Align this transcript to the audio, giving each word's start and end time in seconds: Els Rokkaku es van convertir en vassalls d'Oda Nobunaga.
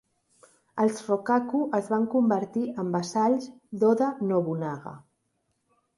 Els 0.85 1.01
Rokkaku 1.09 1.61
es 1.79 1.91
van 1.95 2.09
convertir 2.15 2.65
en 2.85 2.89
vassalls 2.97 3.47
d'Oda 3.85 4.09
Nobunaga. 4.33 4.99